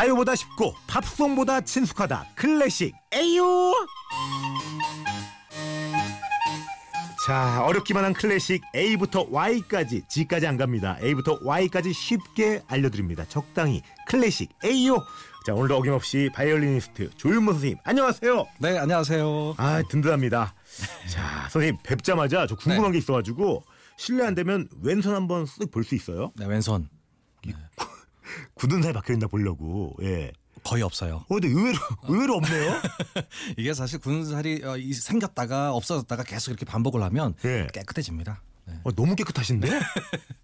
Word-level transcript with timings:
가요보다 0.00 0.34
쉽고 0.34 0.74
팝송보다 0.86 1.60
친숙하다. 1.60 2.28
클래식. 2.34 2.94
A-Yo 3.12 3.74
자 7.26 7.62
어렵기만 7.64 8.04
한 8.06 8.14
클래식 8.14 8.62
A부터 8.74 9.26
Y까지 9.30 10.04
Z까지 10.08 10.46
안 10.46 10.56
갑니다. 10.56 10.96
A부터 11.02 11.38
Y까지 11.44 11.92
쉽게 11.92 12.62
알려드립니다. 12.66 13.26
적당히 13.28 13.82
클래식 14.06 14.48
A-Yo 14.64 15.04
자 15.44 15.52
오늘도 15.52 15.76
어김없이 15.76 16.30
바이올리니스트 16.32 17.10
조윤모 17.18 17.52
선생님 17.52 17.76
안녕하세요. 17.84 18.46
네, 18.58 18.78
안녕하세요. 18.78 19.54
아 19.58 19.82
든든합니다. 19.90 20.54
자 21.10 21.48
선생님 21.50 21.76
뵙자마자 21.82 22.46
저 22.46 22.54
궁금한 22.56 22.92
게 22.92 22.98
있어가지고 22.98 23.64
실례 23.98 24.24
안 24.24 24.34
되면 24.34 24.66
왼손 24.80 25.14
한번 25.14 25.44
쓱 25.44 25.70
볼 25.70 25.84
수 25.84 25.94
있어요? 25.94 26.32
네, 26.36 26.46
왼손 26.46 26.88
굳은 28.60 28.82
살 28.82 28.92
박혀 28.92 29.14
있나 29.14 29.26
보려고 29.26 29.96
예. 30.02 30.32
거의 30.62 30.82
없어요. 30.82 31.24
어 31.28 31.34
근데 31.34 31.48
의외로 31.48 31.78
의외로 32.08 32.34
없네요 32.34 32.74
이게 33.56 33.72
사실 33.72 33.98
군살이 33.98 34.62
어, 34.64 34.76
이- 34.76 34.92
생겼다가 34.92 35.72
없어졌다가 35.72 36.22
계속 36.24 36.50
이렇게 36.50 36.66
반복을 36.66 37.02
하면 37.04 37.34
예. 37.46 37.66
깨끗해집니다. 37.72 38.42
네. 38.70 38.80
어, 38.84 38.92
너무 38.92 39.14
깨끗하신데? 39.16 39.68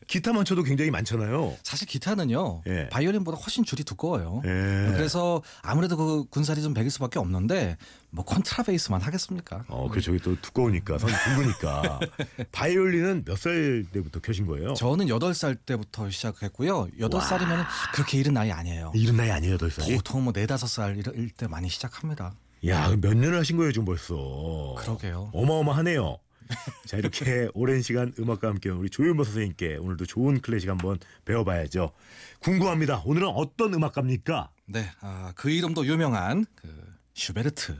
기타만 0.07 0.45
쳐도 0.45 0.63
굉장히 0.63 0.91
많잖아요. 0.93 1.57
사실 1.65 1.89
기타는요 1.89 2.63
예. 2.69 2.89
바이올린보다 2.91 3.39
훨씬 3.39 3.65
줄이 3.65 3.83
두꺼워요. 3.83 4.41
예. 4.45 4.49
그래서 4.93 5.43
아무래도 5.63 5.97
그 5.97 6.25
군살이 6.31 6.63
좀 6.63 6.75
배길 6.75 6.91
수밖에 6.93 7.19
없는데 7.19 7.77
뭐 8.11 8.25
컨트라베이스만 8.25 9.01
하겠습니까? 9.01 9.65
어, 9.69 9.89
그 9.91 10.01
저기 10.01 10.19
또 10.21 10.41
두꺼우니까 10.41 10.99
선이 10.99 11.13
굵으니까. 11.13 12.01
바이올린은 12.53 13.25
몇 13.27 13.37
살 13.37 13.85
때부터 13.93 14.21
켜신 14.21 14.47
거예요? 14.47 14.75
저는 14.75 15.07
8살 15.07 15.59
때부터 15.67 16.09
시작했고요. 16.11 16.89
8살이면 16.99 17.67
그렇게 17.93 18.19
이른 18.19 18.33
나이 18.35 18.51
아니에요. 18.53 18.93
이른 18.95 19.17
나이 19.17 19.31
아니에요, 19.31 19.55
여덟 19.55 19.71
살이? 19.71 19.95
보통 19.97 20.25
뭐 20.25 20.33
4, 20.33 20.47
5살 20.47 20.97
일 21.17 21.31
때 21.37 21.47
많이 21.49 21.69
시작합니다. 21.69 22.33
야, 22.69 22.89
몇 23.01 23.15
년을 23.15 23.39
하신 23.39 23.57
거예요, 23.59 23.73
지금 23.73 23.85
벌써. 23.85 24.75
그러게요. 24.79 25.31
어마어마하네요. 25.35 26.17
자, 26.87 26.97
이렇게 26.97 27.49
오랜 27.55 27.83
시간 27.83 28.13
음악과 28.19 28.49
함께 28.49 28.69
우리 28.71 28.89
조윤모 28.91 29.25
선생님께 29.25 29.77
오늘도 29.77 30.07
좋은 30.07 30.41
클래식 30.41 30.69
한번 30.69 30.99
배워봐야죠. 31.25 31.93
궁금합니다. 32.41 33.03
오늘은 33.05 33.29
어떤 33.29 33.75
음악가입니까? 33.75 34.51
네, 34.67 34.91
아, 35.01 35.33
그 35.37 35.51
이름도 35.51 35.87
유명한 35.87 36.45
그 36.55 36.69
슈베르트. 37.15 37.77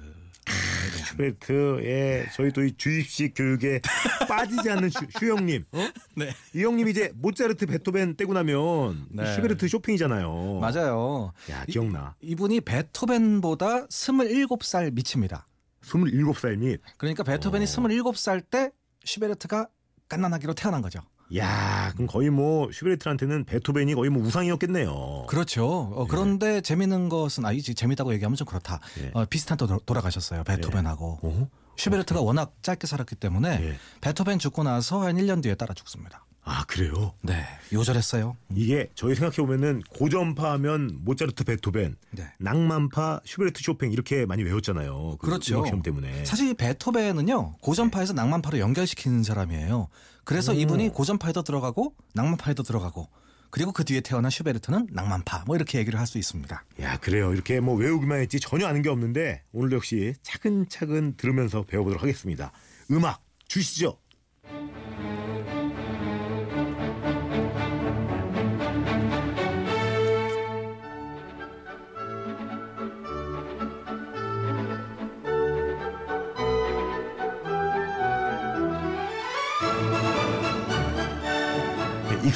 슈베르트의 1.09 2.27
저희 2.35 2.51
또 2.53 2.63
이 2.63 2.73
주입식 2.77 3.35
교육에 3.35 3.81
빠지지 4.29 4.71
않는 4.71 4.91
슈, 4.91 5.01
슈 5.19 5.27
형님. 5.27 5.65
어? 5.73 5.89
네. 6.17 6.31
이 6.55 6.63
형님 6.63 6.89
이제 6.89 7.11
모차르트, 7.15 7.67
베토벤 7.67 8.17
떼고 8.17 8.33
나면 8.33 9.07
이 9.13 9.17
네. 9.17 9.35
슈베르트 9.35 9.67
쇼팽이잖아요. 9.69 10.59
맞아요. 10.61 11.33
야, 11.51 11.65
기억나. 11.67 12.15
이 12.21 12.35
분이 12.37 12.61
베토벤보다 12.63 13.87
27살 13.87 14.93
밑입니다. 14.93 15.47
27살 15.87 16.57
밑 16.57 16.81
그러니까 16.97 17.23
베토벤이 17.23 17.65
어. 17.65 17.67
27살 17.69 18.45
때 18.51 18.71
슈베르트가 19.05 19.69
갓난아기로 20.09 20.55
태어난 20.55 20.83
거죠. 20.83 21.01
야, 21.37 21.91
그럼 21.95 22.07
거의 22.07 22.31
뭐 22.31 22.71
슈베르트한테는 22.73 23.45
베토벤이 23.45 23.95
거의 23.95 24.11
뭐 24.11 24.23
우상이었겠네요. 24.25 25.27
그렇죠. 25.29 25.67
어, 25.67 26.07
그런데 26.09 26.61
재밌는 26.61 27.09
것은 27.09 27.45
아니지 27.45 27.75
재밌다고 27.75 28.13
얘기하면 28.15 28.37
좀 28.37 28.47
그렇다. 28.47 28.79
예. 29.01 29.11
어, 29.13 29.25
비슷한 29.25 29.59
또 29.59 29.67
돌- 29.67 29.81
돌아가셨어요. 29.85 30.45
베토벤하고. 30.45 31.19
어? 31.23 31.51
슈베르트가 31.77 32.21
워낙 32.21 32.55
짧게 32.63 32.87
살았기 32.87 33.17
때문에 33.17 33.49
예. 33.61 33.77
베토벤 34.01 34.39
죽고 34.39 34.63
나서 34.63 35.03
한 35.03 35.17
1년 35.17 35.43
뒤에 35.43 35.57
따라 35.57 35.75
죽습니다. 35.75 36.25
아, 36.49 36.65
그래요? 36.67 37.13
네. 37.23 37.45
요절했어요. 37.73 38.37
이게 38.55 38.87
저희 38.95 39.17
생각해 39.17 39.37
보면은 39.39 39.83
고전파 39.91 40.53
하면 40.53 40.97
모차르트, 41.03 41.43
베토벤, 41.43 41.97
네. 42.13 42.33
낭만파, 42.39 43.21
슈베르트, 43.25 43.61
쇼팽 43.65 43.91
이렇게 43.91 44.25
많이 44.27 44.45
외웠잖아요. 44.45 45.17
그 45.21 45.27
그렇죠. 45.27 45.65
시험 45.67 45.83
때문에. 45.83 46.25
사실 46.25 46.49
이 46.49 46.55
베토벤은요 46.55 47.57
고전파에서 47.63 48.13
낭만파로 48.13 48.61
연결시키는 48.61 49.25
사람이에요. 49.25 49.89
그래서 50.23 50.53
오. 50.53 50.55
이분이 50.55 50.91
고전파에도 50.91 51.43
들어가고 51.43 51.95
낭만파에도 52.15 52.63
들어가고 52.63 53.09
그리고 53.51 53.73
그 53.73 53.85
뒤에 53.85 54.01
태어난 54.01 54.31
슈베르트는 54.31 54.89
낭만파 54.93 55.45
뭐 55.49 55.57
이렇게 55.57 55.79
얘기를 55.79 55.99
할 55.99 56.07
수 56.07 56.17
있습니다. 56.19 56.65
야, 56.81 56.97
그래요. 56.99 57.33
이렇게 57.35 57.59
뭐 57.59 57.75
외우기만 57.75 58.21
했지 58.21 58.39
전혀 58.39 58.69
아는 58.69 58.83
게 58.83 58.89
없는데 58.89 59.43
오늘도 59.51 59.77
역시 59.77 60.15
차근차근 60.23 61.17
들으면서 61.17 61.63
배워보도록 61.65 62.03
하겠습니다. 62.05 62.53
음악 62.93 63.21
주시죠. 63.49 63.99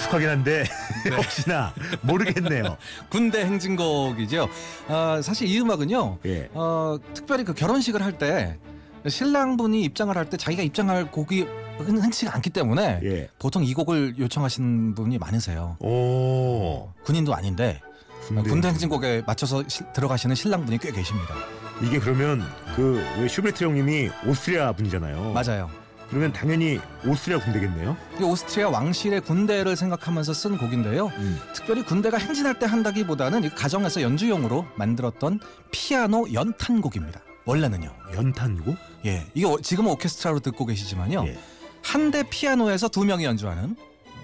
익숙하긴 0.00 0.28
한데 0.28 0.64
혹시나 1.16 1.72
모르겠네요. 2.02 2.76
군대 3.10 3.44
행진곡이죠. 3.44 4.48
아, 4.88 5.20
사실 5.22 5.48
이 5.48 5.60
음악은요. 5.60 6.18
예. 6.26 6.48
어, 6.52 6.96
특별히 7.14 7.44
그 7.44 7.52
결혼식을 7.54 8.02
할 8.02 8.10
때 8.20 8.58
신랑분이 9.06 9.82
입장을 9.82 10.14
할 10.16 10.28
때 10.28 10.36
자기가 10.36 10.62
입장할 10.62 11.10
곡이 11.10 11.46
흔- 11.78 12.02
흔치가 12.02 12.34
않기 12.34 12.50
때문에 12.50 13.00
예. 13.02 13.28
보통 13.38 13.64
이 13.64 13.72
곡을 13.72 14.18
요청하시는 14.18 14.94
분이 14.94 15.18
많으세요. 15.18 15.76
오. 15.80 16.90
군인도 17.04 17.34
아닌데 17.34 17.80
군대 18.26 18.50
군대 18.50 18.68
행진곡에 18.68 19.22
맞춰서 19.26 19.62
시- 19.68 19.84
들어가시는 19.94 20.34
신랑분이 20.34 20.78
꽤 20.78 20.90
계십니다. 20.92 21.34
이게 21.82 21.98
그러면 21.98 22.44
그왜 22.76 23.26
슈베르트 23.28 23.64
형님이 23.64 24.10
오스트리아 24.26 24.72
분이잖아요. 24.72 25.32
맞아요. 25.32 25.70
그러면 26.10 26.32
당연히 26.32 26.80
오스트리아 27.06 27.38
군대겠네요. 27.38 27.96
이 28.20 28.22
오스트리아 28.24 28.68
왕실의 28.68 29.20
군대를 29.22 29.76
생각하면서 29.76 30.32
쓴 30.34 30.58
곡인데요. 30.58 31.10
특별히 31.54 31.84
군대가 31.84 32.18
행진할 32.18 32.58
때 32.58 32.66
한다기보다는 32.66 33.44
이 33.44 33.50
가정에서 33.50 34.02
연주용으로 34.02 34.66
만들었던 34.74 35.38
피아노 35.70 36.26
연탄곡입니다. 36.32 37.20
원래는요. 37.44 37.90
연탄고? 38.14 38.76
예, 39.06 39.24
이게 39.34 39.46
어- 39.46 39.58
지금은 39.62 39.92
오케스트라로 39.92 40.40
듣고 40.40 40.66
계시지만요. 40.66 41.24
예. 41.28 41.38
한대 41.82 42.22
피아노에서 42.28 42.88
두 42.88 43.04
명이 43.04 43.24
연주하는 43.24 43.76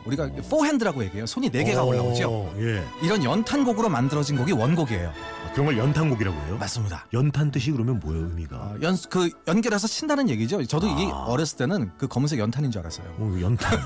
우리가 0.07 0.29
포핸드라고 0.49 1.05
얘기해요. 1.05 1.27
손이 1.27 1.51
네 1.51 1.65
개가 1.65 1.83
오, 1.85 1.89
올라오죠. 1.89 2.55
예. 2.59 2.83
이런 3.03 3.23
연탄곡으로 3.25 3.89
만들어진 3.89 4.37
곡이 4.37 4.53
원곡이에요. 4.53 5.09
아, 5.09 5.53
그런 5.53 5.67
걸 5.67 5.79
연탄곡이라고 5.79 6.37
해요? 6.47 6.57
맞습니다. 6.59 7.07
연탄 7.13 7.51
뜻이 7.51 7.71
그러면 7.73 7.99
뭐예요, 8.01 8.27
의미가? 8.27 8.57
어, 8.57 8.77
연, 8.83 8.97
그 9.11 9.31
연결해서 9.47 9.87
친다는 9.89 10.29
얘기죠. 10.31 10.65
저도 10.65 10.87
이게 10.87 11.05
아. 11.13 11.25
어렸을 11.27 11.59
때는 11.59 11.91
그 11.99 12.07
검은색 12.09 12.39
연탄인 12.39 12.71
줄 12.71 12.81
알았어요. 12.81 13.07
어, 13.19 13.39
연탄. 13.41 13.79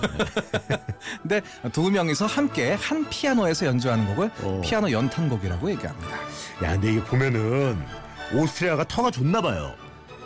근데 1.22 1.40
두 1.72 1.90
명이서 1.90 2.26
함께 2.26 2.74
한 2.74 3.08
피아노에서 3.08 3.66
연주하는 3.66 4.06
곡을 4.06 4.30
어. 4.42 4.60
피아노 4.62 4.90
연탄곡이라고 4.90 5.70
얘기합니다. 5.70 6.16
야, 6.62 6.72
근데 6.72 6.92
이게 6.92 7.04
보면은 7.04 7.78
오스트리아가 8.34 8.84
터가 8.84 9.10
좋나 9.10 9.40
봐요. 9.40 9.74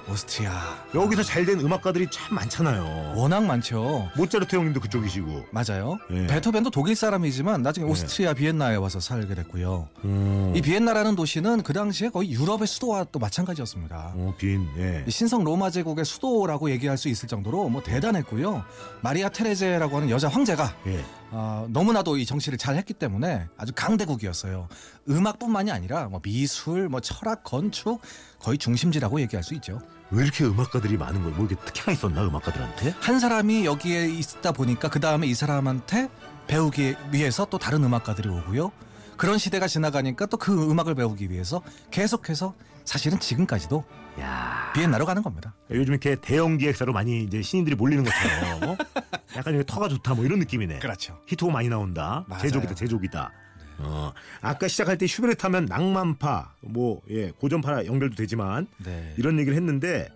오스트리아 0.08 0.52
여기서 0.94 1.22
잘 1.22 1.44
된 1.44 1.60
음악가들이 1.60 2.06
참 2.10 2.34
많잖아요. 2.36 3.12
워낙 3.16 3.44
많죠. 3.44 4.08
모차르트 4.16 4.56
형님도 4.56 4.80
그쪽이시고. 4.80 5.46
맞아요. 5.50 5.98
예. 6.10 6.26
베토벤도 6.26 6.70
독일 6.70 6.96
사람이지만 6.96 7.60
나중에 7.62 7.86
예. 7.86 7.90
오스트리아 7.90 8.32
비엔나에 8.32 8.76
와서 8.76 8.98
살게 8.98 9.34
됐고요. 9.34 9.88
음. 10.04 10.52
이 10.56 10.62
비엔나라는 10.62 11.16
도시는 11.16 11.62
그 11.62 11.74
당시에 11.74 12.08
거의 12.08 12.30
유럽의 12.32 12.66
수도와 12.66 13.04
또 13.12 13.18
마찬가지였습니다. 13.18 14.12
어, 14.14 14.34
빈. 14.38 14.66
예. 14.78 15.04
이 15.06 15.10
신성 15.10 15.44
로마 15.44 15.68
제국의 15.70 16.04
수도라고 16.06 16.70
얘기할 16.70 16.96
수 16.96 17.08
있을 17.08 17.28
정도로 17.28 17.68
뭐 17.68 17.82
대단했고요. 17.82 18.64
마리아 19.02 19.28
테레제라고 19.28 19.96
하는 19.96 20.08
여자 20.10 20.28
황제가 20.28 20.74
예. 20.86 21.04
어, 21.30 21.66
너무나도 21.68 22.16
이 22.16 22.24
정치를 22.24 22.56
잘 22.56 22.76
했기 22.76 22.94
때문에 22.94 23.48
아주 23.58 23.72
강대국이었어요. 23.74 24.68
음악뿐만이 25.08 25.70
아니라 25.70 26.08
뭐 26.08 26.20
미술, 26.20 26.88
뭐 26.88 27.00
철학, 27.00 27.44
건축 27.44 28.00
거의 28.38 28.58
중심지라고 28.58 29.20
얘기할 29.20 29.42
수 29.42 29.54
있죠. 29.54 29.80
왜 30.10 30.22
이렇게 30.24 30.44
음악가들이 30.44 30.96
많은 30.96 31.22
거예요? 31.22 31.36
뭐 31.36 31.46
이게 31.46 31.56
특혜가 31.64 31.92
있었나 31.92 32.22
음악가들한테? 32.26 32.94
한 33.00 33.18
사람이 33.18 33.64
여기에 33.64 34.08
있다 34.08 34.52
보니까 34.52 34.88
그 34.88 35.00
다음에 35.00 35.26
이 35.26 35.34
사람한테 35.34 36.08
배우기 36.46 36.94
위해서 37.12 37.46
또 37.46 37.58
다른 37.58 37.82
음악가들이 37.84 38.28
오고요. 38.28 38.70
그런 39.16 39.38
시대가 39.38 39.66
지나가니까 39.66 40.26
또 40.26 40.36
그 40.36 40.70
음악을 40.70 40.94
배우기 40.94 41.30
위해서 41.30 41.62
계속해서 41.90 42.54
사실은 42.84 43.18
지금까지도 43.18 43.84
야. 44.20 44.72
비엔나로 44.74 45.06
가는 45.06 45.22
겁니다. 45.22 45.54
요즘 45.70 45.94
이렇게 45.94 46.16
대형 46.16 46.58
기획사로 46.58 46.92
많이 46.92 47.22
이제 47.24 47.40
신인들이 47.42 47.74
몰리는 47.76 48.04
것처럼 48.04 48.70
어? 48.70 48.76
약간 49.36 49.54
이게 49.54 49.64
터가 49.66 49.88
좋다 49.88 50.14
뭐 50.14 50.24
이런 50.24 50.38
느낌이네. 50.38 50.80
그렇죠. 50.80 51.18
히트곡 51.26 51.52
많이 51.52 51.68
나온다. 51.68 52.24
맞아요. 52.28 52.42
제조기다, 52.42 52.74
제조기다. 52.74 53.32
어, 53.78 54.12
아까 54.40 54.68
시작할 54.68 54.98
때 54.98 55.06
슈베르트 55.06 55.42
하면 55.46 55.66
낭만파, 55.66 56.54
뭐, 56.60 57.02
예, 57.10 57.30
고전파 57.30 57.84
연결도 57.86 58.16
되지만 58.16 58.66
네. 58.84 59.14
이런 59.18 59.38
얘기를 59.38 59.56
했는데 59.56 60.08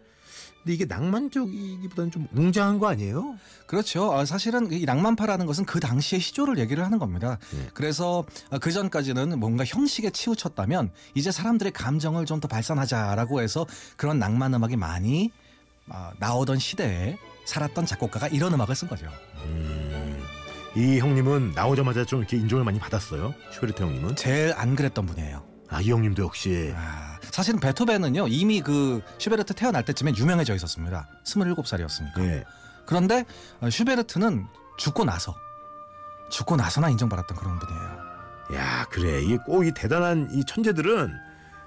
근데 0.62 0.74
이게 0.74 0.84
낭만적이기보다는 0.84 2.10
좀 2.10 2.26
웅장한 2.34 2.78
거 2.78 2.88
아니에요? 2.88 3.38
그렇죠. 3.66 4.12
아, 4.12 4.24
사실은 4.24 4.70
이 4.72 4.84
낭만파라는 4.84 5.46
것은 5.46 5.64
그 5.64 5.80
당시의 5.80 6.20
시조를 6.20 6.58
얘기를 6.58 6.84
하는 6.84 6.98
겁니다. 6.98 7.38
네. 7.52 7.68
그래서 7.72 8.24
그 8.60 8.70
전까지는 8.70 9.38
뭔가 9.38 9.64
형식에 9.64 10.10
치우쳤다면 10.10 10.90
이제 11.14 11.30
사람들의 11.30 11.72
감정을 11.72 12.26
좀 12.26 12.38
더 12.40 12.48
발산하자라고 12.48 13.40
해서 13.40 13.66
그런 13.96 14.18
낭만 14.18 14.52
음악이 14.54 14.76
많이 14.76 15.32
아, 15.88 16.12
나오던 16.18 16.58
시대에 16.58 17.16
살았던 17.46 17.86
작곡가가 17.86 18.28
이런 18.28 18.52
음악을 18.52 18.74
쓴 18.76 18.88
거죠. 18.88 19.06
음, 19.44 19.97
이 20.78 21.00
형님은 21.00 21.52
나오자마자 21.56 22.04
좀 22.04 22.20
이렇게 22.20 22.36
인정을 22.36 22.62
많이 22.62 22.78
받았어요. 22.78 23.34
슈베르트 23.52 23.82
형님은. 23.82 24.14
제일 24.14 24.52
안 24.56 24.76
그랬던 24.76 25.06
분이에요. 25.06 25.42
아, 25.70 25.80
이 25.80 25.90
형님도 25.90 26.22
역시. 26.22 26.72
아, 26.76 27.18
사실은 27.32 27.58
베토벤은요 27.58 28.28
이미 28.28 28.60
그 28.60 29.02
슈베르트 29.18 29.54
태어날 29.54 29.84
때쯤에 29.84 30.12
유명해져 30.16 30.54
있었습니다. 30.54 31.08
27살이었으니까. 31.24 32.20
예. 32.20 32.44
그런데 32.86 33.24
어, 33.60 33.68
슈베르트는 33.68 34.46
죽고 34.76 35.04
나서 35.04 35.34
죽고 36.30 36.54
나서나 36.54 36.90
인정받았던 36.90 37.36
그런 37.36 37.58
분이에요. 37.58 37.98
야, 38.54 38.86
그래. 38.88 39.20
이게 39.20 39.36
꼭 39.38 39.64
이 39.64 39.72
대단한 39.74 40.28
이 40.32 40.44
천재들은 40.44 41.12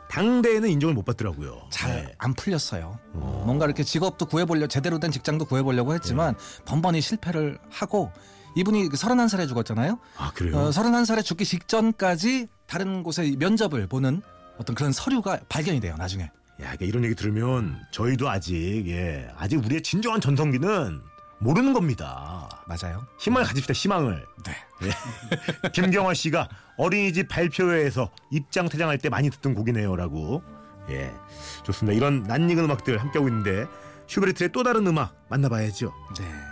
당대에는 0.09 0.69
인정을 0.69 0.95
못 0.95 1.03
받더라고요. 1.03 1.67
잘 1.69 1.91
네. 2.05 2.13
안 2.17 2.33
풀렸어요. 2.33 2.97
어. 3.15 3.43
뭔가 3.45 3.65
이렇게 3.65 3.83
직업도 3.83 4.25
구해보려 4.27 4.67
제대로 4.67 4.99
된 4.99 5.11
직장도 5.11 5.45
구해보려고 5.45 5.93
했지만 5.95 6.35
네. 6.37 6.63
번번이 6.65 7.01
실패를 7.01 7.59
하고 7.69 8.09
이분이 8.55 8.89
31살에 8.89 9.47
죽었잖아요. 9.47 9.99
아, 10.17 10.31
그래요? 10.33 10.57
어, 10.57 10.69
31살에 10.69 11.23
죽기 11.23 11.45
직전까지 11.45 12.47
다른 12.67 13.03
곳에 13.03 13.35
면접을 13.37 13.87
보는 13.87 14.21
어떤 14.57 14.75
그런 14.75 14.91
서류가 14.91 15.39
발견이 15.49 15.79
돼요. 15.79 15.95
나중에. 15.97 16.23
야, 16.23 16.29
그러니까 16.57 16.85
이런 16.85 17.03
얘기 17.03 17.15
들으면 17.15 17.79
저희도 17.91 18.29
아직 18.29 18.83
예, 18.87 19.29
아직 19.37 19.57
우리의 19.57 19.81
진정한 19.81 20.21
전성기는 20.21 21.01
모르는 21.39 21.73
겁니다. 21.73 22.47
맞아요. 22.67 23.05
희망을 23.19 23.47
가집시다. 23.47 23.73
희망을. 23.73 24.25
네. 24.45 24.51
김경화 25.73 26.13
씨가 26.13 26.47
어린이집 26.77 27.27
발표회에서 27.27 28.11
입장 28.31 28.69
퇴장할 28.69 28.99
때 28.99 29.09
많이 29.09 29.29
듣던 29.31 29.55
곡이네요라고. 29.55 30.43
예, 30.89 31.11
좋습니다. 31.63 31.95
이런 31.95 32.23
낯익은 32.23 32.63
음악들 32.65 32.99
함께하고 32.99 33.27
있는데 33.29 33.65
슈베르트의 34.07 34.51
또 34.51 34.61
다른 34.63 34.85
음악 34.85 35.15
만나봐야죠. 35.29 35.91
네. 36.19 36.50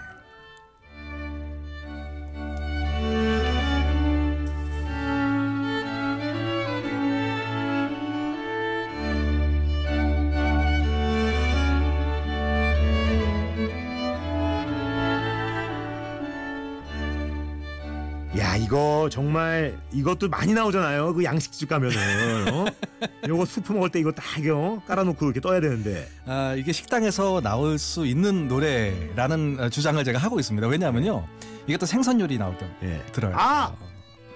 이거 18.99 19.07
정말 19.09 19.79
이것도 19.93 20.27
많이 20.27 20.53
나오잖아요. 20.53 21.13
그 21.13 21.23
양식집 21.23 21.69
가면은 21.69 22.53
어? 22.53 22.65
요거 23.27 23.45
수프 23.45 23.71
먹을 23.71 23.89
때 23.89 23.97
이거 23.99 24.11
딱 24.11 24.25
어? 24.51 24.81
깔아놓고 24.85 25.25
이렇게 25.25 25.39
떠야 25.39 25.61
되는데. 25.61 26.09
아, 26.25 26.53
이게 26.57 26.73
식당에서 26.73 27.39
나올 27.39 27.77
수 27.77 28.05
있는 28.05 28.49
노래라는 28.49 29.57
어, 29.59 29.69
주장을 29.69 30.03
제가 30.03 30.19
하고 30.19 30.37
있습니다. 30.37 30.67
왜냐하면요. 30.67 31.25
이게 31.65 31.77
또 31.77 31.85
생선 31.85 32.19
요리 32.19 32.37
나올 32.37 32.57
때 32.57 32.69
예. 32.83 33.01
들어요. 33.13 33.33
아 33.37 33.73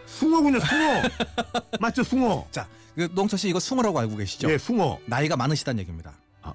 숭어군요 0.06 0.60
숭어. 0.62 1.02
맞죠 1.82 2.04
숭어. 2.04 2.48
자, 2.52 2.66
그 2.96 3.10
농철 3.14 3.38
씨 3.38 3.50
이거 3.50 3.60
숭어라고 3.60 4.00
알고 4.00 4.16
계시죠? 4.16 4.50
예 4.50 4.58
숭어. 4.58 4.98
나이가 5.08 5.36
많으시다는 5.36 5.80
얘기입니다. 5.82 6.14
아. 6.42 6.54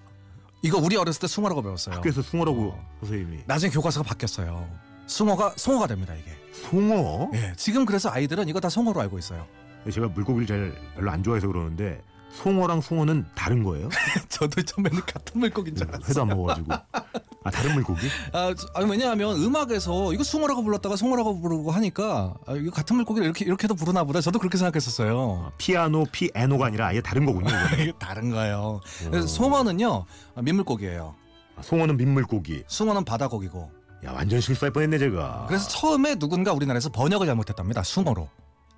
이거 0.62 0.78
우리 0.78 0.96
어렸을 0.96 1.20
때 1.20 1.26
숭어라고 1.26 1.60
배웠어요. 1.62 1.96
학교에서 1.96 2.22
숭어라고 2.22 2.70
어. 2.70 2.88
선생님이. 3.00 3.42
나중에 3.46 3.70
교과서가 3.70 4.08
바뀌었어요. 4.08 4.66
숭어가 5.06 5.52
송어가 5.56 5.86
됩니다 5.88 6.14
이게. 6.14 6.37
숭어? 6.52 7.30
예, 7.34 7.52
지금 7.56 7.84
그래서 7.84 8.10
아이들은 8.10 8.48
이거 8.48 8.60
다 8.60 8.68
송어로 8.68 9.00
알고 9.00 9.18
있어요. 9.18 9.46
제가 9.92 10.08
물고기를 10.08 10.46
잘 10.46 10.74
별로 10.94 11.10
안 11.10 11.22
좋아해서 11.22 11.46
그러는데 11.46 12.02
송어랑 12.32 12.80
숭어는 12.82 13.24
다른 13.34 13.62
거예요? 13.62 13.88
저도 14.28 14.62
처음에는 14.62 15.00
같은 15.00 15.40
물고기인 15.40 15.76
줄 15.76 15.88
알았어요. 15.88 16.08
회도 16.08 16.22
안 16.22 16.28
먹어가지고. 16.28 16.72
아 17.44 17.50
다른 17.50 17.72
물고기? 17.74 18.06
아, 18.32 18.52
아니, 18.74 18.90
왜냐하면 18.90 19.36
음악에서 19.42 20.12
이거 20.12 20.22
숭어라고 20.22 20.62
불렀다가 20.62 20.96
송어라고 20.96 21.40
부르고 21.40 21.70
하니까 21.70 22.34
아, 22.46 22.52
이거 22.54 22.70
같은 22.70 22.96
물고기를 22.96 23.24
이렇게 23.26 23.44
이렇게도 23.46 23.74
부르나 23.76 24.04
보다. 24.04 24.20
저도 24.20 24.38
그렇게 24.38 24.58
생각했었어요. 24.58 25.44
아, 25.46 25.50
피아노 25.56 26.04
피에노가 26.12 26.66
아니라 26.66 26.88
아예 26.88 27.00
다른 27.00 27.24
거군요. 27.24 27.48
이게 27.80 27.92
다른 27.98 28.30
거예요. 28.30 28.58
어. 28.58 29.10
그래서 29.10 29.26
송어는요 29.26 30.04
아, 30.34 30.42
민물고기예요. 30.42 31.14
아, 31.56 31.62
송어는 31.62 31.96
민물고기. 31.96 32.64
숭어는 32.66 33.04
바다고기고. 33.04 33.77
야 34.04 34.12
완전 34.12 34.40
실수할 34.40 34.72
뻔했네 34.72 34.98
제가. 34.98 35.46
그래서 35.48 35.68
처음에 35.68 36.14
누군가 36.16 36.52
우리나라에서 36.52 36.88
번역을 36.90 37.26
잘못했답니다. 37.26 37.82
숭어로. 37.82 38.28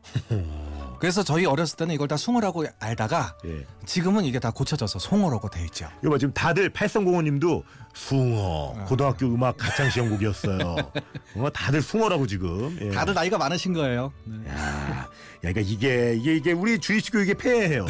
그래서 1.01 1.23
저희 1.23 1.47
어렸을 1.47 1.79
때는 1.79 1.95
이걸 1.95 2.09
다 2.09 2.19
숭어라고 2.19 2.67
알다가 2.79 3.35
예. 3.47 3.65
지금은 3.87 4.27
이게 4.27 4.39
다 4.39 4.51
고쳐져서 4.51 4.99
송어라고 4.99 5.49
돼 5.49 5.65
있죠. 5.65 5.89
이거 6.03 6.11
봐 6.11 6.19
지금 6.19 6.35
다들 6.35 6.69
팔성공원님도 6.69 7.65
숭어 7.95 8.75
아. 8.79 8.85
고등학교 8.85 9.27
음악 9.27 9.57
가창 9.57 9.89
시험곡이었어요. 9.89 10.61
어, 11.37 11.51
다들 11.55 11.81
숭어라고 11.81 12.27
지금. 12.27 12.77
예. 12.83 12.91
다들 12.91 13.15
나이가 13.15 13.39
많으신 13.39 13.73
거예요. 13.73 14.13
네. 14.25 14.47
야, 14.51 14.55
야, 14.55 15.09
그러니까 15.41 15.63
이게 15.63 16.15
이게 16.17 16.37
이게 16.37 16.53
우리 16.53 16.79
주입식 16.79 17.13
교육의 17.13 17.37
폐해예요. 17.37 17.87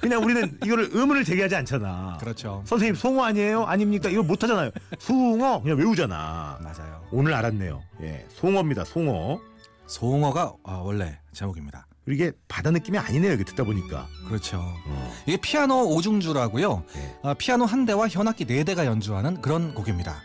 그냥 0.00 0.24
우리는 0.24 0.58
이거를 0.64 0.88
의문을 0.90 1.22
제기하지 1.24 1.54
않잖아. 1.54 2.18
그렇죠. 2.18 2.64
선생님 2.66 2.96
송어 2.96 3.22
아니에요? 3.24 3.64
아닙니까? 3.66 4.08
이거 4.08 4.24
못 4.24 4.42
하잖아요. 4.42 4.72
숭어 4.98 5.62
그냥 5.62 5.78
외우잖아. 5.78 6.58
맞아요. 6.60 7.02
오늘 7.12 7.34
알았네요. 7.34 7.80
예, 8.02 8.26
송어입니다. 8.30 8.84
송어. 8.84 9.40
송어가 9.86 10.54
아, 10.64 10.72
원래 10.82 11.20
제목입니다. 11.32 11.86
이게 12.08 12.32
바다 12.48 12.70
느낌이 12.70 12.98
아니네요. 12.98 13.32
이게 13.32 13.44
듣다 13.44 13.64
보니까. 13.64 14.08
그렇죠. 14.26 14.58
어. 14.58 15.12
이게 15.26 15.36
피아노 15.36 15.84
오중주라고요. 15.94 16.84
예. 16.96 17.16
아, 17.22 17.34
피아노 17.34 17.64
한 17.64 17.86
대와 17.86 18.08
현악기 18.08 18.44
네 18.44 18.64
대가 18.64 18.86
연주하는 18.86 19.40
그런 19.40 19.72
곡입니다. 19.74 20.20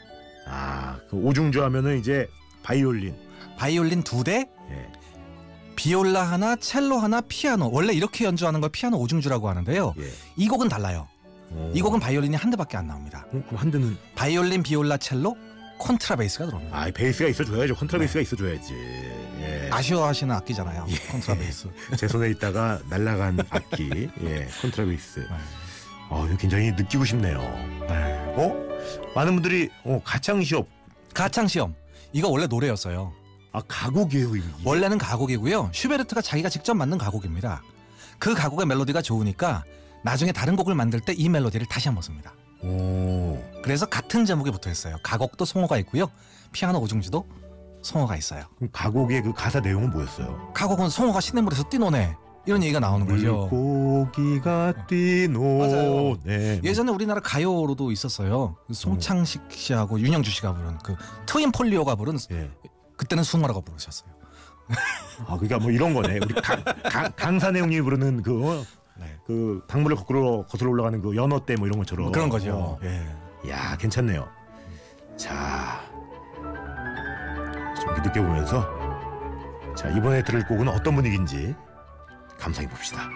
아, 0.48 0.98
그 1.10 1.18
오중주 1.18 1.64
하면은 1.64 2.00
이제 2.00 2.28
바이올린. 2.64 3.16
바이올린 3.58 4.04
두 4.04 4.24
대, 4.24 4.50
예. 4.72 4.92
비올라 5.76 6.24
하나, 6.24 6.56
첼로 6.56 6.98
하나, 6.98 7.22
피아노. 7.22 7.70
원래 7.72 7.94
이렇게 7.94 8.26
연주하는 8.26 8.60
걸 8.62 8.72
피아노 8.72 8.98
오중주라고 8.98 9.48
하는데요. 9.48 9.94
예. 10.00 10.12
이 10.36 10.48
곡은 10.48 10.70
달라요. 10.70 11.08
어. 11.52 11.72
이 11.76 11.82
곡은 11.82 12.00
바이올린이 12.00 12.36
한 12.36 12.50
대밖에 12.50 12.78
안 12.78 12.88
나옵니다. 12.88 13.26
어, 13.28 13.42
그럼 13.46 13.56
한 13.56 13.70
대는 13.72 13.96
바이올린, 14.16 14.64
비올라, 14.64 14.98
첼로, 14.98 15.38
콘트라베이스가 15.78 16.48
들어옵니다. 16.48 16.76
아, 16.76 16.90
베이스가 16.92 17.30
있어줘야죠. 17.30 17.76
컨트라베이스가 17.76 18.22
있어줘야지. 18.22 18.74
예. 19.68 19.72
아쉬워하시는 19.72 20.34
악기잖아요. 20.36 20.86
콘트라베이스. 21.12 21.70
제 21.98 22.08
손에 22.08 22.30
있다가 22.32 22.80
날라간 22.90 23.40
악기. 23.50 24.10
예, 24.24 24.48
컨트라베이스. 24.62 25.20
네. 25.20 25.36
어, 26.10 26.28
굉장히 26.40 26.72
느끼고 26.72 27.06
싶네요. 27.06 27.40
네. 27.88 28.34
어? 28.38 28.54
많은 29.16 29.34
분들이 29.34 29.70
어, 29.84 30.02
가창 30.04 30.42
시험. 30.44 30.66
가창 31.14 31.48
시험. 31.48 31.76
이거 32.14 32.30
원래 32.30 32.48
노래였어요. 32.48 33.14
아, 33.52 33.62
가곡이에요, 33.68 34.36
이게. 34.36 34.46
원래는 34.64 34.98
가곡이고요. 34.98 35.72
슈베르트가 35.74 36.22
자기가 36.22 36.50
직접 36.50 36.74
만든 36.76 36.98
가곡입니다. 36.98 37.62
그 38.20 38.34
가곡의 38.34 38.66
멜로디가 38.68 39.02
좋으니까 39.02 39.64
나중에 40.04 40.32
다른 40.32 40.56
곡을 40.56 40.76
만들 40.76 41.00
때 41.00 41.14
이 41.18 41.28
멜로디를 41.28 41.68
다시 41.68 41.88
한번 41.88 42.02
씁니다. 42.02 42.34
오. 42.64 43.44
그래서 43.64 43.86
같은 43.86 44.26
제목이 44.26 44.52
붙어 44.52 44.70
있어요. 44.72 44.98
가곡도 45.04 45.46
송어가 45.46 45.78
있고요. 45.80 46.10
피아노 46.52 46.80
오중지도 46.80 47.26
송어가 47.88 48.18
있어요. 48.18 48.44
그럼 48.58 48.70
가곡의 48.74 49.24
그 49.24 49.34
가사 49.34 49.60
내용은 49.62 49.90
뭐였어요? 49.92 50.52
가곡은 50.54 50.90
송어가 50.90 51.22
시냇물에서 51.22 51.64
뛰노네 51.64 52.16
이런 52.46 52.62
얘기가 52.64 52.80
나오는 52.80 53.06
거죠. 53.08 53.48
물고기가 53.52 54.50
맞아요. 54.74 54.86
뛰노 54.88 56.18
네. 56.24 56.62
예전에 56.64 56.92
우리나라 56.92 57.20
가요로도 57.22 57.92
있었어요. 57.92 58.56
그 58.68 58.74
송창식 58.74 59.44
씨하고 59.52 60.00
윤영주 60.00 60.30
씨가 60.32 60.54
부른 60.54 60.78
그 60.80 60.96
트윈 61.26 61.52
폴리오가 61.52 61.96
부른 61.96 62.18
예. 62.32 62.50
그때는 62.98 63.24
숭어라고 63.24 63.62
부르셨어요. 63.62 64.10
아, 65.28 65.36
그러니까 65.38 65.60
뭐 65.60 65.72
이런 65.72 65.94
거네. 65.94 66.20
우리 66.22 66.34
강, 66.36 67.12
강, 67.16 67.40
형님이 67.40 67.82
부르는 67.82 68.22
그, 68.22 68.50
어, 68.60 68.64
네. 68.98 69.16
그 69.26 69.64
강물을 69.68 69.96
거꾸로 69.98 70.46
거슬러 70.46 70.72
올라가는 70.72 71.02
그 71.02 71.16
연어 71.16 71.46
때 71.46 71.56
뭐 71.56 71.68
이런 71.68 71.80
것처럼. 71.80 72.06
뭐 72.06 72.12
그런 72.12 72.30
거죠. 72.30 72.54
어. 72.54 72.80
예. 72.84 73.50
야, 73.50 73.78
괜찮네요. 73.78 74.28
자, 75.16 75.82
좀 75.86 75.87
이렇게 77.88 78.02
느껴보면서 78.10 78.68
자 79.76 79.90
이번에 79.90 80.24
들을 80.24 80.46
곡은 80.46 80.68
어떤 80.68 80.96
분위기인지 80.96 81.56
감상해 82.40 82.68
봅시다. 82.68 83.10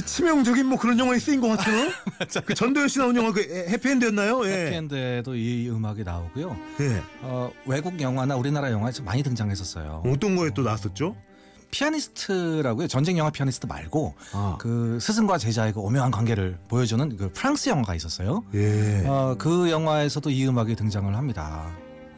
곡! 0.00 0.06
치명적인 0.06 0.66
뭐 0.66 0.78
그런 0.78 0.98
영화에 0.98 1.18
쓰인 1.18 1.40
것 1.40 1.48
같아요. 1.48 1.90
그 2.44 2.54
전도연 2.54 2.88
씨 2.88 2.98
나온 2.98 3.16
영화 3.16 3.32
그 3.32 3.40
에, 3.40 3.68
해피엔드였나요? 3.68 4.46
예. 4.46 4.66
해피엔드에도 4.66 5.34
이 5.34 5.68
음악이 5.70 6.04
나오고요. 6.04 6.56
예. 6.80 7.02
어, 7.22 7.50
외국 7.66 8.00
영화나 8.00 8.36
우리나라 8.36 8.70
영화에서 8.70 9.02
많이 9.02 9.22
등장했었어요. 9.22 10.02
어떤 10.06 10.36
거에 10.36 10.50
또 10.54 10.62
나왔었죠? 10.62 11.16
피아니스트라고요. 11.70 12.88
전쟁 12.88 13.16
영화 13.18 13.30
피아니스트 13.30 13.66
말고 13.66 14.14
아. 14.32 14.56
그 14.58 14.98
스승과 15.00 15.38
제자의 15.38 15.72
그 15.72 15.80
오묘한 15.80 16.10
관계를 16.10 16.58
보여주는 16.68 17.16
그 17.16 17.30
프랑스 17.32 17.68
영화가 17.68 17.94
있었어요. 17.94 18.44
예. 18.54 19.04
어, 19.06 19.36
그 19.38 19.70
영화에서도 19.70 20.30
이 20.30 20.46
음악이 20.46 20.74
등장을 20.74 21.14
합니다. 21.16 21.70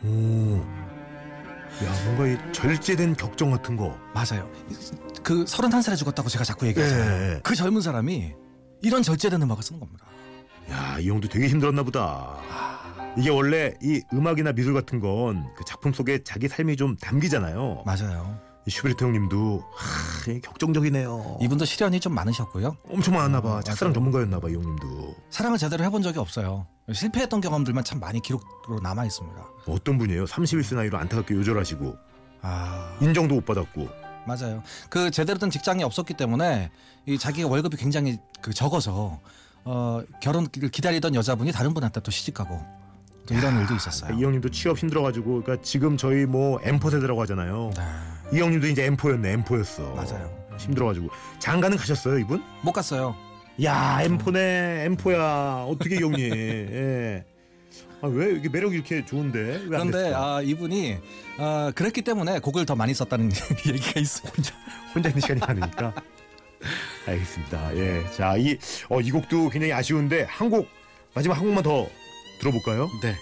오. 0.05 0.92
야, 1.85 2.05
뭔가 2.05 2.27
이 2.27 2.53
절제된 2.53 3.17
격정 3.17 3.51
같은 3.51 3.77
거. 3.77 3.97
맞아요. 4.15 4.49
그 5.23 5.45
31살에 5.45 5.97
죽었다고 5.97 6.29
제가 6.29 6.45
자꾸 6.45 6.67
얘기하잖아요. 6.69 7.35
예. 7.37 7.41
그 7.43 7.55
젊은 7.55 7.81
사람이 7.81 8.35
이런 8.83 9.03
절제된 9.03 9.41
음악을 9.43 9.63
쓰는 9.63 9.81
겁니다. 9.81 10.07
야, 10.71 10.99
이 11.01 11.09
형도 11.09 11.29
되게 11.29 11.49
힘들었나 11.49 11.83
보다. 11.83 12.37
이게 13.17 13.31
원래 13.31 13.75
이 13.83 14.01
음악이나 14.13 14.53
미술 14.53 14.75
같은 14.75 15.01
건 15.01 15.45
그 15.57 15.65
작품 15.67 15.93
속에 15.93 16.23
자기 16.25 16.49
삶이 16.49 16.77
좀 16.77 16.97
담기잖아요. 16.97 17.83
맞아요. 17.85 18.39
이 18.65 18.71
슈베르트 18.71 19.03
형님도 19.03 19.65
하, 19.75 20.31
이 20.33 20.41
격정적이네요. 20.41 21.39
이분도 21.41 21.65
시련이 21.65 21.99
좀 21.99 22.15
많으셨고요. 22.15 22.77
엄청 22.89 23.15
많았나 23.15 23.41
봐. 23.41 23.55
어, 23.57 23.63
짝사랑 23.63 23.91
맞아요. 23.91 23.95
전문가였나 23.95 24.39
봐, 24.41 24.49
이 24.49 24.55
형님도. 24.55 25.17
사랑을 25.31 25.59
제대로 25.59 25.83
해본 25.85 26.03
적이 26.03 26.21
없어요. 26.21 26.67
실패했던 26.93 27.41
경험들만 27.41 27.83
참 27.85 27.99
많이 27.99 28.21
기록으로 28.21 28.81
남아 28.81 29.05
있습니다. 29.07 29.37
어떤 29.67 29.99
분이에요? 29.99 30.25
31세 30.27 30.77
나이로 30.77 30.97
안타깝게 30.99 31.35
요절하시고 31.35 31.97
아 32.43 32.97
인정도 33.01 33.35
못 33.35 33.45
받았고. 33.45 33.89
맞아요. 34.27 34.63
그 34.89 35.11
제대로 35.11 35.39
된 35.41 35.51
직장이 35.51 35.83
없었기 35.83 36.15
때문에 36.15 36.71
이 37.07 37.19
자기가 37.19 37.49
월급이 37.49 37.77
굉장히 37.77 38.19
그 38.41 38.53
적어서 38.53 39.19
어 39.65 40.01
결혼을 40.21 40.49
기다리던 40.51 41.17
여자분이 41.17 41.51
다른 41.51 41.75
분한테 41.75 42.01
또 42.01 42.11
시집가고 42.13 42.61
또 43.27 43.35
이런 43.35 43.59
일도 43.61 43.75
있었어요. 43.75 44.17
이 44.17 44.23
형님도 44.23 44.51
취업 44.51 44.79
힘들어가지고 44.79 45.43
그러니까 45.43 45.57
지금 45.65 45.97
저희 45.97 46.27
뭐 46.27 46.59
M4 46.61 46.91
세대라고 46.93 47.21
하잖아요. 47.23 47.71
네, 47.77 47.83
이 48.33 48.41
형님도 48.41 48.67
이제 48.69 48.89
M4였네. 48.91 49.45
M4였어. 49.45 49.95
맞아요. 49.95 50.43
힘들어가지고 50.59 51.09
장가는 51.39 51.77
가셨어요, 51.77 52.19
이분? 52.19 52.43
못 52.63 52.73
갔어요. 52.73 53.15
야, 53.63 53.99
M4네. 54.03 54.97
M4야. 54.97 55.69
어떻게 55.69 55.97
이 55.97 55.99
형님? 55.99 56.19
예. 56.33 57.25
아, 58.01 58.07
왜 58.09 58.33
이게 58.35 58.49
매력이 58.49 58.75
이렇게 58.75 59.05
좋은데? 59.05 59.39
왜 59.39 59.55
안 59.55 59.69
그런데 59.69 59.93
됐을까? 59.93 60.37
아 60.37 60.43
이분이 60.43 60.99
아 61.39 61.73
그랬기 61.75 62.03
때문에 62.03 62.41
곡을 62.41 62.67
더 62.67 62.75
많이 62.75 62.93
썼다는 62.95 63.31
얘기가 63.67 64.01
있어요. 64.01 64.33
혼자 64.95 65.09
있는 65.09 65.21
시간이 65.21 65.41
많으니까. 65.41 65.95
알겠습니다. 67.07 67.77
예. 67.77 68.05
자, 68.17 68.37
이, 68.37 68.57
어, 68.89 69.01
이 69.01 69.11
곡도 69.11 69.51
굉장히 69.51 69.73
아쉬운데 69.73 70.25
한 70.29 70.51
곡, 70.51 70.69
마지막 71.15 71.37
한 71.37 71.45
곡만 71.45 71.63
더 71.63 71.87
들어볼까요? 72.41 72.89
네. 73.03 73.15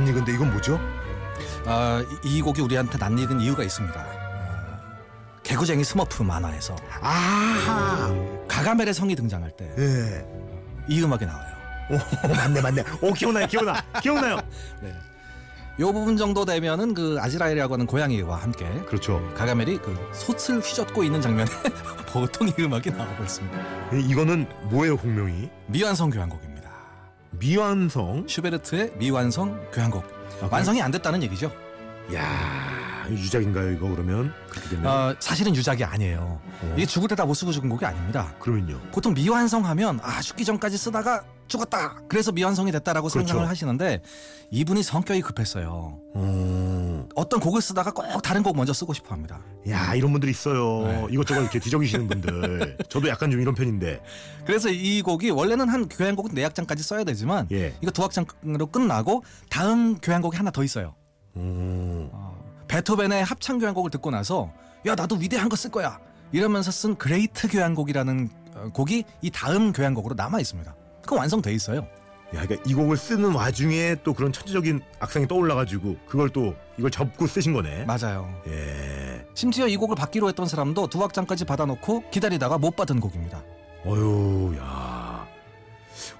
낯익은데 0.00 0.32
이건 0.32 0.50
뭐죠? 0.52 0.80
아, 1.66 2.02
이, 2.24 2.38
이 2.38 2.42
곡이 2.42 2.60
우리한테 2.62 2.98
낯익은 2.98 3.40
이유가 3.40 3.62
있습니다. 3.62 3.98
아, 4.00 4.80
개구쟁이 5.42 5.84
스머프 5.84 6.22
만화에서 6.22 6.76
아, 7.00 8.12
가가멜의 8.48 8.94
성이 8.94 9.14
등장할 9.14 9.50
때이 9.52 9.68
예. 9.78 11.02
음악이 11.02 11.26
나와요. 11.26 11.50
오, 11.90 11.98
맞네, 12.28 12.60
맞네. 12.60 12.84
오, 13.02 13.12
기억나요, 13.12 13.46
기억나, 13.46 13.82
기억나요. 14.00 14.38
네. 14.80 14.94
요 15.80 15.92
부분 15.92 16.16
정도 16.16 16.44
되면은 16.44 16.94
그 16.94 17.16
아지라엘이라고 17.20 17.74
하는 17.74 17.86
고양이와 17.86 18.36
함께 18.36 18.66
그렇죠. 18.86 19.22
가가멜이 19.34 19.78
그 19.78 19.96
솥을 20.12 20.60
휘젓고 20.60 21.04
있는 21.04 21.20
장면에 21.20 21.50
보통 22.12 22.48
이 22.48 22.52
음악이 22.58 22.90
나오고 22.90 23.22
있습니다. 23.22 23.58
이- 23.96 24.00
이거는 24.10 24.46
뭐예요, 24.64 24.96
공명이? 24.96 25.48
미완성 25.68 26.10
교향곡입니다. 26.10 26.49
미완성. 27.30 28.26
슈베르트의 28.28 28.92
미완성 28.96 29.70
교향곡. 29.72 30.04
아, 30.42 30.48
완성이 30.50 30.82
안 30.82 30.90
됐다는 30.90 31.22
얘기죠. 31.24 31.50
야, 32.14 33.06
유작인가요, 33.08 33.70
이거 33.72 33.88
그러면? 33.88 34.32
그렇게 34.48 34.68
되면. 34.70 34.86
어, 34.86 35.14
사실은 35.20 35.54
유작이 35.54 35.84
아니에요. 35.84 36.40
어. 36.62 36.74
이게 36.76 36.86
죽을 36.86 37.08
때 37.08 37.14
다 37.14 37.24
못 37.24 37.34
쓰고 37.34 37.52
죽은 37.52 37.68
곡이 37.68 37.84
아닙니다. 37.84 38.34
그러면요. 38.38 38.80
보통 38.92 39.14
미완성하면 39.14 40.00
아 40.02 40.20
죽기 40.20 40.44
전까지 40.44 40.76
쓰다가 40.78 41.22
죽었다. 41.48 41.96
그래서 42.08 42.32
미완성이 42.32 42.72
됐다라고 42.72 43.08
그렇죠. 43.08 43.26
생각을 43.26 43.48
하시는데 43.48 44.02
이분이 44.50 44.82
성격이 44.82 45.20
급했어요. 45.22 45.98
어. 46.14 46.79
어떤 47.14 47.40
곡을 47.40 47.60
쓰다가 47.60 47.90
꼭 47.92 48.20
다른 48.22 48.42
곡 48.42 48.56
먼저 48.56 48.72
쓰고 48.72 48.92
싶어 48.92 49.14
합니다. 49.14 49.40
야, 49.68 49.94
이런 49.94 50.12
분들 50.12 50.28
있어요. 50.28 50.82
네. 50.86 51.06
이것저것 51.10 51.40
이렇게 51.42 51.58
뒤적이시는 51.58 52.06
분들. 52.08 52.78
저도 52.88 53.08
약간 53.08 53.30
좀 53.30 53.40
이런 53.40 53.54
편인데. 53.54 54.00
그래서 54.46 54.68
이 54.68 55.02
곡이 55.02 55.30
원래는 55.30 55.68
한 55.68 55.88
교향곡은 55.88 56.34
네 56.34 56.44
악장까지 56.44 56.82
써야 56.82 57.04
되지만 57.04 57.46
예. 57.52 57.74
이거 57.80 57.90
두 57.90 58.04
악장으로 58.04 58.66
끝나고 58.66 59.22
다음 59.48 59.96
교향곡이 59.98 60.36
하나 60.36 60.50
더 60.50 60.62
있어요. 60.64 60.94
어. 61.34 62.10
어, 62.12 62.64
베토벤의 62.68 63.24
합창 63.24 63.58
교향곡을 63.58 63.90
듣고 63.90 64.10
나서 64.10 64.52
야 64.86 64.94
나도 64.94 65.16
위대한 65.16 65.48
거 65.48 65.56
쓸 65.56 65.70
거야 65.70 65.98
이러면서 66.32 66.70
쓴 66.70 66.96
그레이트 66.96 67.48
교향곡이라는 67.48 68.28
어, 68.54 68.68
곡이 68.72 69.04
이 69.22 69.30
다음 69.30 69.72
교향곡으로 69.72 70.14
남아 70.14 70.40
있습니다. 70.40 70.74
그거 71.02 71.16
완성돼 71.16 71.52
있어요. 71.52 71.86
야, 72.34 72.42
그러니까 72.42 72.62
이 72.64 72.74
곡을 72.74 72.96
쓰는 72.96 73.32
와중에 73.34 73.96
또 74.04 74.14
그런 74.14 74.32
천재적인 74.32 74.80
악상이 75.00 75.26
떠올라가지고 75.26 75.96
그걸 76.06 76.28
또 76.30 76.54
이걸 76.78 76.90
접고 76.90 77.26
쓰신 77.26 77.52
거네. 77.52 77.84
맞아요. 77.86 78.32
예. 78.46 79.26
심지어 79.34 79.66
이 79.66 79.76
곡을 79.76 79.96
받기로 79.96 80.28
했던 80.28 80.46
사람도 80.46 80.86
두 80.88 81.02
악장까지 81.02 81.44
받아놓고 81.44 82.10
기다리다가 82.10 82.56
못 82.58 82.76
받은 82.76 83.00
곡입니다. 83.00 83.42
어유, 83.84 84.54
야. 84.58 85.26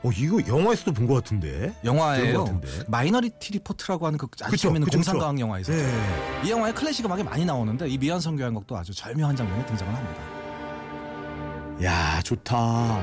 어, 0.03 0.11
이거 0.17 0.39
영화에서도 0.47 0.93
본 0.93 1.07
것 1.07 1.15
같은데. 1.15 1.73
영화예요. 1.85 2.45
같은데. 2.45 2.69
마이너리티 2.89 3.53
리포트라고 3.53 4.07
하는 4.07 4.19
그 4.19 4.27
아주 4.43 4.57
재밌는 4.57 4.89
공상과학 4.89 5.39
영화에서 5.39 5.73
예. 5.73 5.87
이 6.45 6.51
영화에 6.51 6.73
클래식 6.73 7.05
음악이 7.07 7.23
많이 7.23 7.45
나오는데 7.45 7.89
이 7.89 7.97
미완성 7.99 8.37
교향곡도 8.37 8.77
아주 8.77 8.93
절묘한 8.95 9.37
장면에 9.37 9.65
등장을 9.67 9.95
합니다. 9.95 10.23
야, 11.85 12.21
좋다. 12.23 13.01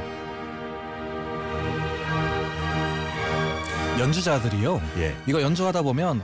연주자들이요. 3.99 4.81
예. 4.97 5.15
이거 5.27 5.41
연주하다 5.41 5.81
보면 5.81 6.21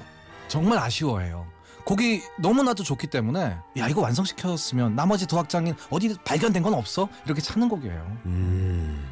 정말 0.47 0.77
아쉬워해요. 0.79 1.47
곡이 1.85 2.21
너무나도 2.39 2.83
좋기 2.83 3.07
때문에 3.07 3.57
야 3.77 3.87
이거 3.89 4.01
완성시켰으면 4.01 4.95
나머지 4.95 5.27
두 5.27 5.37
악장이 5.37 5.73
어디 5.89 6.15
발견된 6.23 6.63
건 6.63 6.73
없어? 6.75 7.09
이렇게 7.25 7.41
찾는 7.41 7.67
곡이에요. 7.69 8.17
음. 8.25 9.09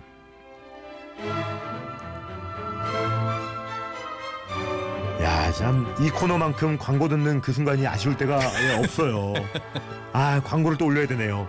야, 5.21 5.51
참 5.51 5.85
이 5.99 6.09
코너만큼 6.09 6.77
광고 6.77 7.07
듣는 7.07 7.41
그 7.41 7.53
순간이 7.53 7.85
아쉬울 7.85 8.17
때가 8.17 8.39
예, 8.63 8.77
없어요. 8.79 9.33
아, 10.13 10.41
광고를 10.43 10.77
또 10.77 10.85
올려야 10.85 11.07
되네요. 11.07 11.47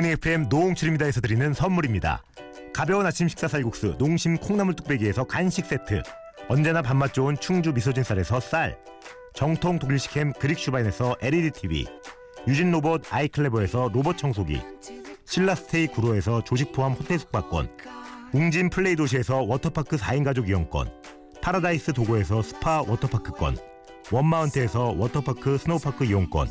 굿모닝 0.00 0.12
FM 0.12 0.46
노홍철입니다에서 0.48 1.20
드리는 1.20 1.52
선물입니다. 1.52 2.22
가벼운 2.72 3.04
아침 3.04 3.28
식사 3.28 3.48
쌀국수 3.48 3.96
농심 3.98 4.38
콩나물 4.38 4.74
뚝배기에서 4.74 5.24
간식 5.24 5.66
세트 5.66 6.02
언제나 6.48 6.80
밥맛 6.80 7.12
좋은 7.12 7.36
충주 7.38 7.72
미소진 7.72 8.02
쌀에서 8.02 8.40
쌀 8.40 8.78
정통 9.34 9.78
독일식 9.78 10.16
햄 10.16 10.32
그릭 10.32 10.58
슈바인에서 10.58 11.16
LED 11.20 11.50
TV 11.50 11.86
유진 12.48 12.70
로봇 12.70 13.12
아이클레버에서 13.12 13.90
로봇 13.92 14.16
청소기 14.16 14.62
신라스테이 15.26 15.88
구로에서 15.88 16.42
조식 16.44 16.72
포함 16.72 16.92
호텔 16.92 17.18
숙박권 17.18 17.68
웅진 18.32 18.70
플레이 18.70 18.96
도시에서 18.96 19.42
워터파크 19.42 19.96
4인 19.96 20.24
가족 20.24 20.48
이용권 20.48 20.90
파라다이스 21.42 21.92
도고에서 21.92 22.42
스파 22.42 22.80
워터파크권 22.82 23.58
원마운트에서 24.10 24.94
워터파크 24.96 25.58
스노우파크 25.58 26.04
이용권 26.04 26.48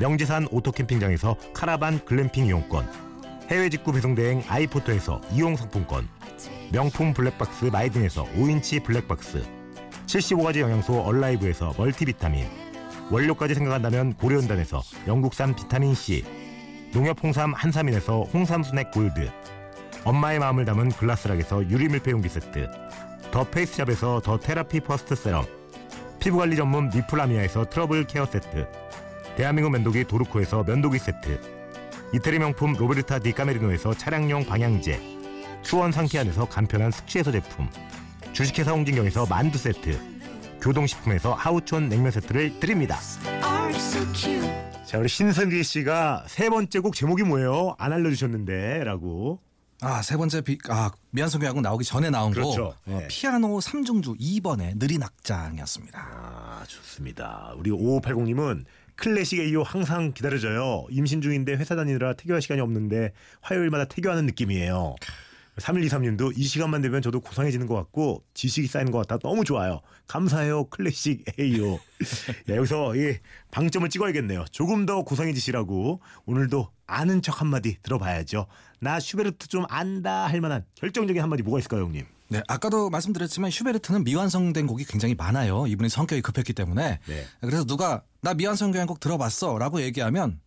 명지산 0.00 0.48
오토캠핑장에서 0.50 1.36
카라반 1.52 2.04
글램핑 2.04 2.46
이용권 2.46 2.88
해외 3.50 3.68
직구 3.68 3.92
배송 3.92 4.14
대행 4.14 4.42
아이포토에서 4.46 5.20
이용 5.32 5.56
상품권 5.56 6.08
명품 6.70 7.12
블랙박스 7.12 7.66
마이든에서 7.66 8.24
5인치 8.36 8.84
블랙박스 8.84 9.42
75가지 10.06 10.60
영양소 10.60 11.00
얼라이브에서 11.00 11.74
멀티비타민 11.76 12.46
원료까지 13.10 13.54
생각한다면 13.54 14.14
고려은단에서 14.14 14.82
영국산 15.06 15.54
비타민 15.54 15.94
C, 15.94 16.24
농협 16.92 17.22
홍삼 17.22 17.54
한삼인에서 17.54 18.24
홍삼 18.34 18.62
스낵 18.62 18.90
골드, 18.90 19.30
엄마의 20.04 20.38
마음을 20.38 20.66
담은 20.66 20.90
글라스락에서 20.90 21.70
유리 21.70 21.88
밀폐용기 21.88 22.28
세트, 22.28 22.68
더 23.30 23.44
페이스샵에서 23.44 24.20
더 24.20 24.38
테라피 24.38 24.80
퍼스트 24.80 25.14
세럼, 25.14 25.46
피부관리 26.20 26.56
전문 26.56 26.90
미플라미아에서 26.90 27.70
트러블 27.70 28.06
케어 28.06 28.26
세트, 28.26 28.66
대한민국 29.38 29.70
면도기 29.70 30.02
도르코에서 30.02 30.64
면도기 30.64 30.98
세트, 30.98 31.40
이태리 32.12 32.40
명품 32.40 32.72
로베르타 32.72 33.20
디 33.20 33.30
까메리노에서 33.30 33.94
차량용 33.94 34.44
방향제, 34.46 35.00
수원 35.62 35.92
상쾌한에서 35.92 36.46
간편한 36.48 36.90
숙취해소 36.90 37.30
제품, 37.30 37.70
주식회사 38.32 38.72
홍진경에서 38.72 39.26
만두 39.26 39.56
세트, 39.56 39.96
교동식품에서 40.60 41.34
하우촌 41.34 41.88
냉면 41.88 42.10
세트를 42.10 42.58
드립니다. 42.58 42.98
자 44.84 44.98
우리 44.98 45.08
신선기 45.08 45.62
씨가 45.62 46.24
세 46.26 46.50
번째 46.50 46.80
곡 46.80 46.96
제목이 46.96 47.22
뭐예요? 47.22 47.76
안 47.78 47.92
알려주셨는데 47.92 48.82
라고. 48.82 49.38
아, 49.80 50.02
세 50.02 50.16
번째 50.16 50.40
비, 50.40 50.58
아, 50.68 50.90
미완성 51.10 51.40
교향곡 51.40 51.62
나오기 51.62 51.84
전에 51.84 52.10
나온 52.10 52.32
그렇죠. 52.32 52.74
곡. 52.84 52.92
어, 52.92 52.98
네. 52.98 53.06
피아노 53.06 53.60
3중주 53.60 54.18
2번의 54.18 54.76
느린 54.80 55.04
악장이었습니다. 55.04 55.96
아 56.00 56.64
좋습니다. 56.66 57.54
우리 57.56 57.70
5580님은 57.70 58.64
클래식 58.98 59.38
A-Yo 59.38 59.62
항상 59.62 60.12
기다려져요. 60.12 60.86
임신 60.90 61.20
중인데 61.22 61.52
회사 61.54 61.76
다니느라 61.76 62.14
태교할 62.14 62.42
시간이 62.42 62.60
없는데 62.60 63.12
화요일마다 63.40 63.84
태교하는 63.84 64.26
느낌이에요. 64.26 64.96
3123님도 65.56 66.32
이 66.36 66.44
시간만 66.44 66.82
되면 66.82 67.00
저도 67.00 67.20
고상해지는 67.20 67.66
것 67.66 67.74
같고 67.74 68.24
지식이 68.34 68.66
쌓이는 68.66 68.92
것 68.92 68.98
같아 68.98 69.18
너무 69.18 69.44
좋아요. 69.44 69.80
감사해요 70.08 70.64
클래식 70.64 71.24
A-Yo. 71.38 71.74
야, 72.50 72.56
여기서 72.56 72.96
이 72.96 73.16
방점을 73.50 73.88
찍어야겠네요. 73.88 74.46
조금 74.50 74.84
더 74.84 75.02
고상해지시라고 75.02 76.00
오늘도 76.26 76.68
아는 76.86 77.22
척 77.22 77.40
한마디 77.40 77.78
들어봐야죠. 77.82 78.46
나 78.80 78.98
슈베르트 78.98 79.48
좀 79.48 79.64
안다 79.68 80.26
할 80.26 80.40
만한 80.40 80.64
결정적인 80.74 81.22
한마디 81.22 81.42
뭐가 81.42 81.58
있을까요 81.60 81.82
형님? 81.82 82.17
네, 82.30 82.42
아까도 82.46 82.90
말씀드렸지만 82.90 83.50
슈베르트는 83.50 84.04
미완성된 84.04 84.66
곡이 84.66 84.84
굉장히 84.84 85.14
많아요. 85.14 85.66
이분이 85.66 85.88
성격이 85.88 86.20
급했기 86.22 86.52
때문에. 86.52 86.98
네. 87.06 87.26
그래서 87.40 87.64
누가 87.64 88.02
나 88.20 88.34
미완성 88.34 88.72
교향 88.72 88.86
곡 88.86 89.00
들어봤어라고 89.00 89.80
얘기하면 89.82 90.40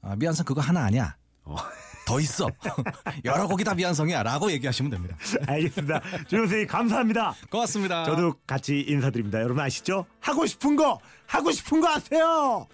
아, 0.00 0.14
미완성 0.16 0.44
그거 0.44 0.60
하나 0.60 0.84
아니야. 0.84 1.16
어. 1.44 1.56
더 2.06 2.20
있어. 2.20 2.48
여러 3.24 3.48
곡이 3.48 3.64
다 3.64 3.74
미완성이야라고 3.74 4.52
얘기하시면 4.52 4.90
됩니다. 4.90 5.16
알겠습니다. 5.46 6.00
조 6.28 6.36
선생님 6.36 6.66
감사합니다. 6.66 7.34
고맙습니다. 7.50 8.04
저도 8.04 8.34
같이 8.46 8.84
인사드립니다. 8.86 9.40
여러분 9.40 9.62
아시죠? 9.64 10.04
하고 10.20 10.44
싶은 10.44 10.76
거 10.76 10.98
하고 11.26 11.50
싶은 11.50 11.80
거 11.80 11.88
하세요. 11.88 12.68